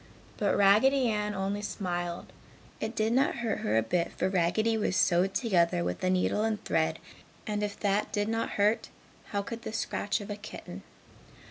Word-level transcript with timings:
But 0.37 0.57
Raggedy 0.57 1.09
Ann 1.09 1.35
only 1.35 1.61
smiled 1.61 2.33
it 2.79 2.95
did 2.95 3.13
not 3.13 3.35
hurt 3.35 3.59
her 3.59 3.77
a 3.77 3.83
bit 3.83 4.11
for 4.13 4.29
Raggedy 4.29 4.75
was 4.75 4.95
sewed 4.95 5.35
together 5.35 5.83
with 5.83 6.03
a 6.03 6.09
needle 6.09 6.43
and 6.43 6.59
thread 6.65 6.97
and 7.45 7.61
if 7.61 7.79
that 7.81 8.11
did 8.11 8.27
not 8.27 8.49
hurt, 8.57 8.89
how 9.25 9.43
could 9.43 9.61
the 9.61 9.71
scratch 9.71 10.19
of 10.19 10.31
a 10.31 10.35
kitten? 10.35 10.81